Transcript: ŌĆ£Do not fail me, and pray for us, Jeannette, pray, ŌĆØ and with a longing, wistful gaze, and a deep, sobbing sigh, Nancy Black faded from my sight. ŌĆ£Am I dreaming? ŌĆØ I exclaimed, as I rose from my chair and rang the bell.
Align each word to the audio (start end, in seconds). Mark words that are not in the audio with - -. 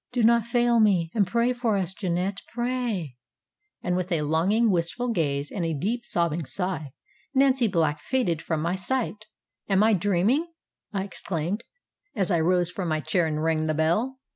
ŌĆ£Do 0.15 0.23
not 0.25 0.47
fail 0.47 0.79
me, 0.79 1.11
and 1.13 1.27
pray 1.27 1.53
for 1.53 1.77
us, 1.77 1.93
Jeannette, 1.93 2.41
pray, 2.51 3.13
ŌĆØ 3.13 3.15
and 3.83 3.95
with 3.95 4.11
a 4.11 4.23
longing, 4.23 4.71
wistful 4.71 5.09
gaze, 5.09 5.51
and 5.51 5.63
a 5.63 5.75
deep, 5.77 6.05
sobbing 6.05 6.43
sigh, 6.43 6.91
Nancy 7.35 7.67
Black 7.67 7.99
faded 8.01 8.41
from 8.41 8.63
my 8.63 8.73
sight. 8.73 9.27
ŌĆ£Am 9.69 9.83
I 9.83 9.93
dreaming? 9.93 10.41
ŌĆØ 10.91 10.99
I 10.99 11.03
exclaimed, 11.03 11.63
as 12.15 12.31
I 12.31 12.39
rose 12.39 12.71
from 12.71 12.87
my 12.87 12.99
chair 12.99 13.27
and 13.27 13.43
rang 13.43 13.65
the 13.65 13.75
bell. 13.75 14.17